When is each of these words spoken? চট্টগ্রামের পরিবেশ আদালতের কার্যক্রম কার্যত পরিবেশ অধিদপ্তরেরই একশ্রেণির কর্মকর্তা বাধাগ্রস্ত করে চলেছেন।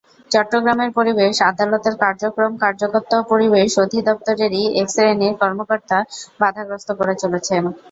চট্টগ্রামের 0.31 0.91
পরিবেশ 0.97 1.33
আদালতের 1.49 1.95
কার্যক্রম 2.03 2.51
কার্যত 2.63 2.95
পরিবেশ 3.31 3.69
অধিদপ্তরেরই 3.83 4.63
একশ্রেণির 4.81 5.33
কর্মকর্তা 5.41 5.97
বাধাগ্রস্ত 6.41 6.89
করে 6.99 7.13
চলেছেন। 7.21 7.63